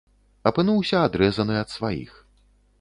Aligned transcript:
Апынуўся 0.51 1.03
адрэзаны 1.09 1.61
ад 1.63 1.69
сваіх. 1.77 2.11